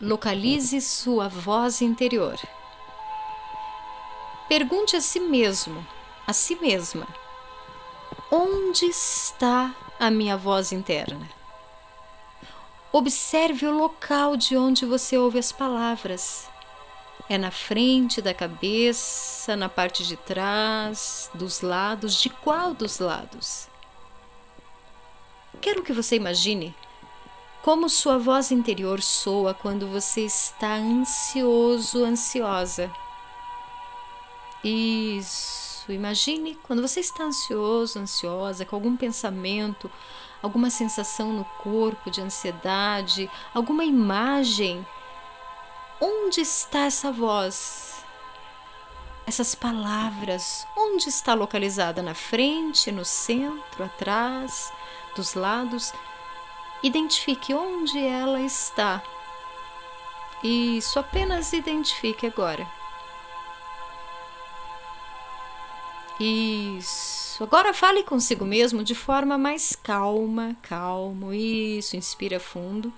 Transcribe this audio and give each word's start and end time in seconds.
Localize 0.00 0.80
sua 0.80 1.28
voz 1.28 1.80
interior. 1.80 2.36
Pergunte 4.48 4.96
a 4.96 5.00
si 5.00 5.20
mesmo, 5.20 5.86
a 6.26 6.32
si 6.32 6.56
mesma: 6.56 7.06
onde 8.30 8.86
está 8.86 9.74
a 10.00 10.10
minha 10.10 10.36
voz 10.36 10.72
interna? 10.72 11.30
Observe 12.92 13.66
o 13.66 13.78
local 13.78 14.36
de 14.36 14.56
onde 14.56 14.84
você 14.84 15.16
ouve 15.16 15.38
as 15.38 15.52
palavras. 15.52 16.50
É 17.28 17.38
na 17.38 17.50
frente 17.50 18.20
da 18.20 18.34
cabeça, 18.34 19.56
na 19.56 19.68
parte 19.68 20.04
de 20.04 20.16
trás, 20.16 21.30
dos 21.32 21.60
lados, 21.60 22.20
de 22.20 22.28
qual 22.28 22.74
dos 22.74 22.98
lados? 22.98 23.68
Quero 25.60 25.82
que 25.82 25.92
você 25.92 26.16
imagine 26.16 26.74
como 27.62 27.88
sua 27.88 28.18
voz 28.18 28.50
interior 28.50 29.00
soa 29.00 29.54
quando 29.54 29.86
você 29.86 30.22
está 30.22 30.74
ansioso, 30.74 32.04
ansiosa. 32.04 32.90
Isso, 34.64 35.90
imagine 35.92 36.56
quando 36.56 36.82
você 36.82 36.98
está 37.00 37.22
ansioso, 37.22 38.00
ansiosa, 38.00 38.64
com 38.64 38.74
algum 38.74 38.96
pensamento, 38.96 39.88
alguma 40.42 40.70
sensação 40.70 41.32
no 41.32 41.44
corpo 41.62 42.10
de 42.10 42.20
ansiedade, 42.20 43.30
alguma 43.54 43.84
imagem. 43.84 44.84
Onde 46.00 46.40
está 46.40 46.86
essa 46.86 47.12
voz? 47.12 48.04
Essas 49.24 49.54
palavras, 49.54 50.66
onde 50.76 51.08
está 51.08 51.32
localizada? 51.32 52.02
Na 52.02 52.12
frente, 52.12 52.90
no 52.90 53.04
centro, 53.04 53.84
atrás, 53.84 54.72
dos 55.14 55.34
lados? 55.34 55.92
Identifique 56.82 57.54
onde 57.54 57.98
ela 57.98 58.40
está. 58.40 59.02
Isso, 60.42 60.98
apenas 60.98 61.52
identifique 61.52 62.26
agora. 62.26 62.68
Isso. 66.18 67.42
Agora 67.44 67.72
fale 67.72 68.02
consigo 68.02 68.44
mesmo 68.44 68.82
de 68.82 68.94
forma 68.94 69.38
mais 69.38 69.76
calma, 69.76 70.56
calmo. 70.62 71.32
Isso, 71.32 71.96
inspira 71.96 72.40
fundo. 72.40 72.92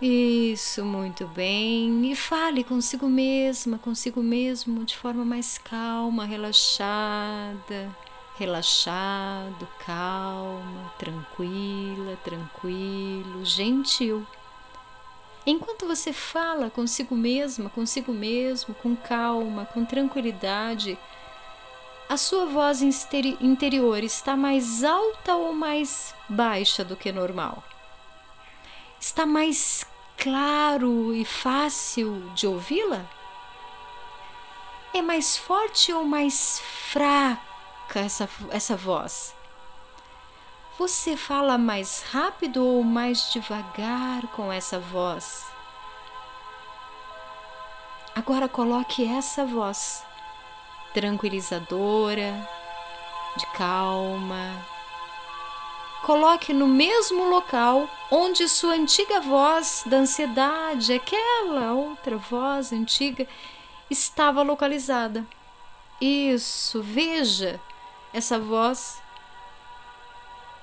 Isso, 0.00 0.84
muito 0.84 1.26
bem. 1.28 2.10
E 2.10 2.14
fale 2.14 2.62
consigo 2.62 3.08
mesma, 3.08 3.78
consigo 3.78 4.22
mesmo 4.22 4.84
de 4.84 4.96
forma 4.96 5.24
mais 5.24 5.56
calma, 5.56 6.26
relaxada 6.26 7.94
relaxado, 8.34 9.68
calma, 9.78 10.92
tranquila, 10.98 12.16
tranquilo, 12.24 13.44
gentil. 13.44 14.26
Enquanto 15.46 15.86
você 15.86 16.12
fala 16.12 16.70
consigo 16.70 17.14
mesma, 17.14 17.70
consigo 17.70 18.12
mesmo, 18.12 18.74
com 18.74 18.96
calma, 18.96 19.66
com 19.66 19.84
tranquilidade, 19.84 20.98
a 22.08 22.16
sua 22.16 22.46
voz 22.46 22.82
interior 22.82 24.02
está 24.02 24.36
mais 24.36 24.82
alta 24.82 25.36
ou 25.36 25.52
mais 25.52 26.14
baixa 26.28 26.84
do 26.84 26.96
que 26.96 27.12
normal? 27.12 27.62
Está 28.98 29.26
mais 29.26 29.86
claro 30.16 31.14
e 31.14 31.24
fácil 31.24 32.30
de 32.34 32.46
ouvi-la? 32.46 33.04
É 34.94 35.02
mais 35.02 35.36
forte 35.36 35.92
ou 35.92 36.04
mais 36.04 36.60
fraco? 36.60 37.53
Essa, 37.94 38.28
essa 38.50 38.76
voz? 38.76 39.34
Você 40.76 41.16
fala 41.16 41.56
mais 41.56 42.02
rápido 42.10 42.66
ou 42.66 42.82
mais 42.82 43.32
devagar 43.32 44.26
com 44.34 44.52
essa 44.52 44.76
voz? 44.78 45.44
Agora 48.12 48.48
coloque 48.48 49.04
essa 49.06 49.46
voz 49.46 50.04
tranquilizadora, 50.92 52.48
de 53.36 53.46
calma. 53.52 54.66
Coloque 56.02 56.52
no 56.52 56.66
mesmo 56.66 57.28
local 57.28 57.88
onde 58.10 58.48
sua 58.48 58.74
antiga 58.74 59.20
voz 59.20 59.84
da 59.86 59.98
ansiedade, 59.98 60.92
aquela 60.92 61.72
outra 61.72 62.16
voz 62.16 62.72
antiga, 62.72 63.28
estava 63.88 64.42
localizada. 64.42 65.24
Isso, 66.00 66.82
veja 66.82 67.60
essa 68.14 68.38
voz 68.38 69.02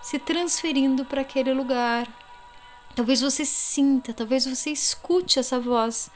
se 0.02 0.18
transferindo 0.18 1.04
para 1.04 1.20
aquele 1.20 1.54
lugar. 1.54 2.08
Talvez 2.96 3.20
você 3.20 3.44
sinta, 3.44 4.14
talvez 4.14 4.46
você 4.46 4.70
escute 4.72 5.38
essa 5.38 5.60
voz 5.60 6.10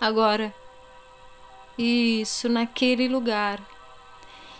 agora. 0.00 0.52
Isso, 1.76 2.48
naquele 2.48 3.06
lugar. 3.06 3.60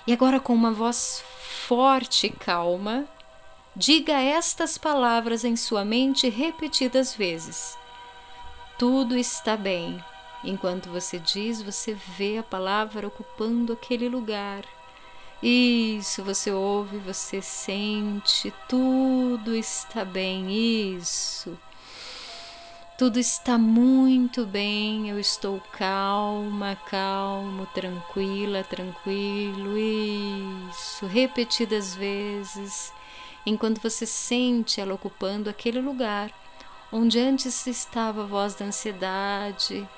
E 0.06 0.12
agora, 0.12 0.38
com 0.38 0.52
uma 0.52 0.70
voz 0.70 1.24
forte 1.66 2.26
e 2.26 2.30
calma, 2.30 3.08
diga 3.74 4.20
estas 4.20 4.76
palavras 4.76 5.44
em 5.44 5.56
sua 5.56 5.82
mente 5.82 6.28
repetidas 6.28 7.14
vezes. 7.14 7.76
Tudo 8.78 9.16
está 9.16 9.56
bem. 9.56 10.02
Enquanto 10.44 10.90
você 10.90 11.18
diz, 11.18 11.62
você 11.62 11.94
vê 11.94 12.36
a 12.38 12.42
palavra 12.42 13.08
ocupando 13.08 13.72
aquele 13.72 14.08
lugar. 14.08 14.62
Isso, 15.40 16.24
você 16.24 16.50
ouve, 16.50 16.98
você 16.98 17.40
sente, 17.40 18.52
tudo 18.66 19.54
está 19.54 20.04
bem, 20.04 20.50
isso. 20.96 21.56
Tudo 22.96 23.20
está 23.20 23.56
muito 23.56 24.44
bem, 24.44 25.08
eu 25.08 25.20
estou 25.20 25.60
calma, 25.70 26.76
calmo, 26.84 27.64
tranquila, 27.66 28.64
tranquilo, 28.64 29.78
isso. 29.78 31.06
Repetidas 31.06 31.94
vezes, 31.94 32.92
enquanto 33.46 33.80
você 33.80 34.04
sente 34.04 34.80
ela 34.80 34.94
ocupando 34.94 35.48
aquele 35.48 35.80
lugar 35.80 36.32
onde 36.90 37.20
antes 37.20 37.64
estava 37.68 38.24
a 38.24 38.26
voz 38.26 38.56
da 38.56 38.64
ansiedade. 38.64 39.88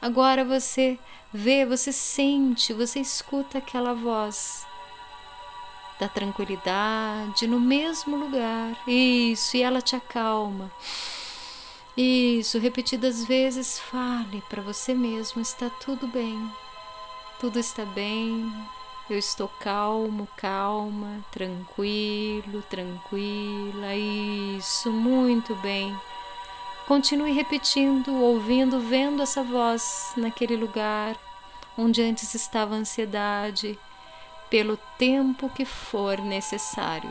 Agora 0.00 0.44
você 0.44 0.98
vê, 1.32 1.64
você 1.64 1.92
sente, 1.92 2.72
você 2.72 2.98
escuta 2.98 3.58
aquela 3.58 3.94
voz 3.94 4.71
da 6.02 6.08
tranquilidade 6.08 7.46
no 7.46 7.60
mesmo 7.60 8.16
lugar. 8.16 8.76
Isso, 8.88 9.56
e 9.56 9.62
ela 9.62 9.80
te 9.80 9.94
acalma. 9.94 10.68
Isso, 11.96 12.58
repetidas 12.58 13.24
vezes, 13.24 13.78
fale 13.78 14.42
para 14.48 14.60
você 14.60 14.94
mesmo: 14.94 15.40
está 15.40 15.70
tudo 15.70 16.08
bem, 16.08 16.50
tudo 17.38 17.56
está 17.60 17.84
bem, 17.84 18.52
eu 19.08 19.16
estou 19.16 19.48
calmo, 19.60 20.26
calma, 20.36 21.24
tranquilo, 21.30 22.62
tranquila. 22.68 23.94
Isso, 23.94 24.90
muito 24.90 25.54
bem. 25.56 25.96
Continue 26.88 27.30
repetindo, 27.30 28.12
ouvindo, 28.16 28.80
vendo 28.80 29.22
essa 29.22 29.44
voz 29.44 30.12
naquele 30.16 30.56
lugar 30.56 31.16
onde 31.78 32.02
antes 32.02 32.34
estava 32.34 32.74
a 32.74 32.78
ansiedade 32.78 33.78
pelo 34.52 34.76
tempo 34.98 35.48
que 35.48 35.64
for 35.64 36.20
necessário. 36.20 37.08